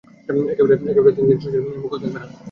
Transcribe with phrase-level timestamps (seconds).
[0.51, 2.27] একেবারে তিন দিন সে সূর্যের মুখও দেখবে না।